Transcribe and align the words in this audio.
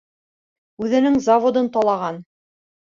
Үҙенең 0.87 1.21
заводын 1.29 1.71
талаған 1.79 2.23